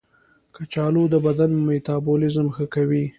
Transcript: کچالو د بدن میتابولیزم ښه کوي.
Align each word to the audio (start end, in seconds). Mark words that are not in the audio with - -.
کچالو 0.55 1.03
د 1.13 1.15
بدن 1.25 1.51
میتابولیزم 1.67 2.47
ښه 2.55 2.65
کوي. 2.73 3.05